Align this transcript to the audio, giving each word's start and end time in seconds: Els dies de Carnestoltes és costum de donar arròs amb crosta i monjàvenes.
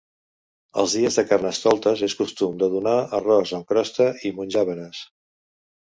Els 0.83 0.95
dies 0.99 1.17
de 1.19 1.25
Carnestoltes 1.33 2.03
és 2.09 2.17
costum 2.23 2.57
de 2.65 2.71
donar 2.79 2.97
arròs 3.21 3.55
amb 3.61 3.71
crosta 3.75 4.13
i 4.31 4.37
monjàvenes. 4.41 5.09